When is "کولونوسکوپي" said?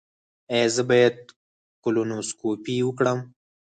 1.83-2.75